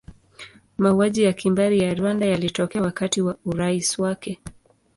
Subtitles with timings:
[0.77, 4.39] Mauaji ya kimbari ya Rwanda yalitokea wakati wa urais wake.